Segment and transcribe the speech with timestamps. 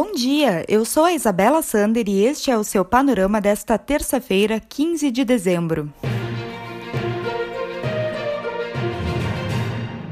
[0.00, 4.60] Bom dia, eu sou a Isabela Sander e este é o seu panorama desta terça-feira,
[4.60, 5.92] 15 de dezembro.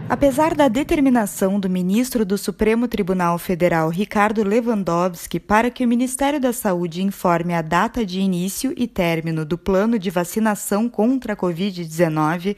[0.08, 6.38] Apesar da determinação do ministro do Supremo Tribunal Federal, Ricardo Lewandowski, para que o Ministério
[6.38, 11.36] da Saúde informe a data de início e término do plano de vacinação contra a
[11.36, 12.56] Covid-19,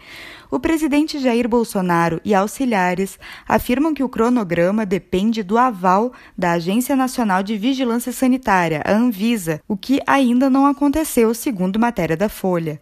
[0.50, 3.18] o presidente Jair Bolsonaro e auxiliares
[3.48, 9.58] afirmam que o cronograma depende do aval da Agência Nacional de Vigilância Sanitária, a Anvisa,
[9.66, 12.78] o que ainda não aconteceu, segundo matéria da Folha.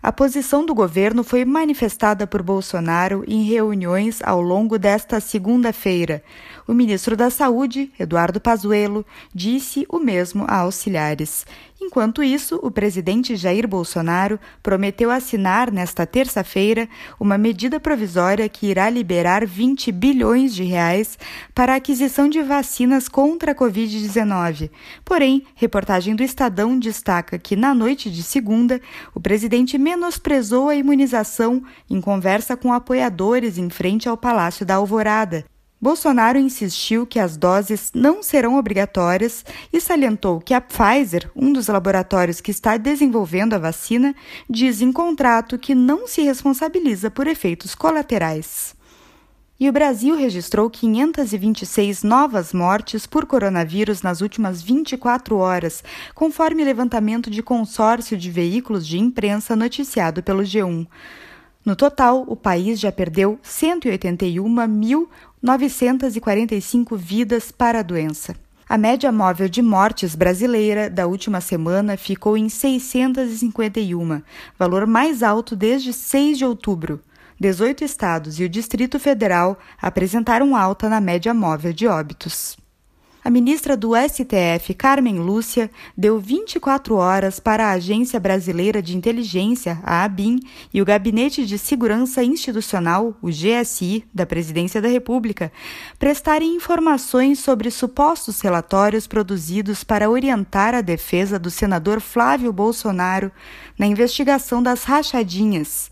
[0.00, 6.22] A posição do governo foi manifestada por Bolsonaro em reuniões ao longo desta segunda-feira.
[6.68, 11.44] O ministro da Saúde, Eduardo Pazuello, disse o mesmo a auxiliares.
[11.80, 16.88] Enquanto isso, o presidente Jair Bolsonaro prometeu assinar nesta terça-feira
[17.20, 21.16] uma medida provisória que irá liberar 20 bilhões de reais
[21.54, 24.70] para a aquisição de vacinas contra a Covid-19.
[25.04, 28.80] Porém, reportagem do Estadão destaca que na noite de segunda,
[29.14, 35.44] o presidente menosprezou a imunização em conversa com apoiadores em frente ao Palácio da Alvorada.
[35.80, 41.68] Bolsonaro insistiu que as doses não serão obrigatórias e salientou que a Pfizer, um dos
[41.68, 44.12] laboratórios que está desenvolvendo a vacina,
[44.50, 48.76] diz em contrato que não se responsabiliza por efeitos colaterais.
[49.60, 57.30] E o Brasil registrou 526 novas mortes por coronavírus nas últimas 24 horas, conforme levantamento
[57.30, 60.88] de consórcio de veículos de imprensa noticiado pelo G1.
[61.64, 63.38] No total, o país já perdeu
[65.44, 68.34] 181.945 vidas para a doença.
[68.68, 74.20] A média móvel de mortes brasileira da última semana ficou em 651,
[74.58, 77.00] valor mais alto desde 6 de outubro.
[77.40, 82.58] 18 estados e o Distrito Federal apresentaram alta na média móvel de óbitos.
[83.28, 89.78] A ministra do STF, Carmen Lúcia, deu 24 horas para a Agência Brasileira de Inteligência,
[89.82, 90.40] a ABIN,
[90.72, 95.52] e o Gabinete de Segurança Institucional, o GSI, da Presidência da República,
[95.98, 103.30] prestarem informações sobre supostos relatórios produzidos para orientar a defesa do senador Flávio Bolsonaro
[103.78, 105.90] na investigação das rachadinhas.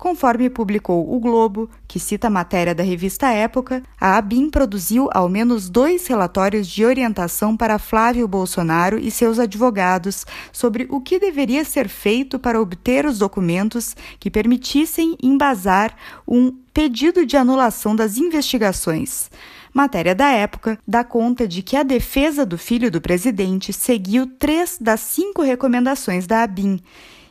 [0.00, 5.28] Conforme publicou o Globo, que cita a matéria da revista Época, a ABIN produziu ao
[5.28, 11.66] menos dois relatórios de orientação para Flávio Bolsonaro e seus advogados sobre o que deveria
[11.66, 15.94] ser feito para obter os documentos que permitissem embasar
[16.26, 19.30] um pedido de anulação das investigações.
[19.70, 24.78] Matéria da época dá conta de que a defesa do filho do presidente seguiu três
[24.80, 26.80] das cinco recomendações da ABIN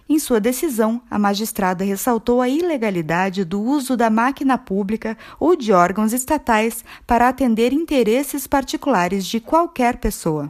[0.09, 5.71] em sua decisão, a magistrada ressaltou a ilegalidade do uso da máquina pública ou de
[5.71, 10.49] órgãos estatais para atender interesses particulares de qualquer pessoa.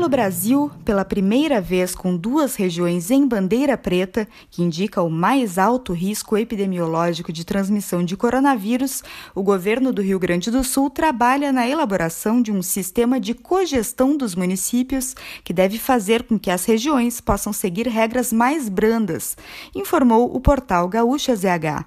[0.00, 5.58] Pelo Brasil, pela primeira vez com duas regiões em bandeira preta, que indica o mais
[5.58, 11.52] alto risco epidemiológico de transmissão de coronavírus, o governo do Rio Grande do Sul trabalha
[11.52, 16.64] na elaboração de um sistema de cogestão dos municípios que deve fazer com que as
[16.64, 19.36] regiões possam seguir regras mais brandas,
[19.74, 21.84] informou o portal Gaúcha ZH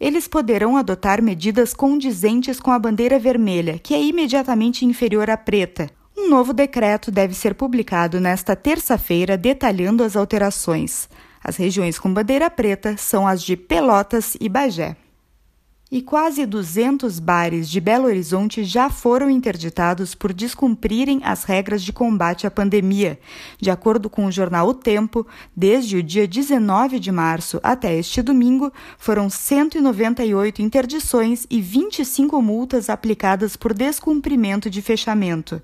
[0.00, 5.88] eles poderão adotar medidas condizentes com a bandeira vermelha, que é imediatamente inferior à preta,
[6.16, 11.08] um novo decreto deve ser publicado nesta terça-feira detalhando as alterações.
[11.42, 14.96] As regiões com bandeira preta são as de Pelotas e Bagé
[15.92, 21.92] e quase 200 bares de Belo Horizonte já foram interditados por descumprirem as regras de
[21.92, 23.20] combate à pandemia.
[23.60, 28.22] De acordo com o jornal O Tempo, desde o dia 19 de março até este
[28.22, 35.60] domingo, foram 198 interdições e 25 multas aplicadas por descumprimento de fechamento.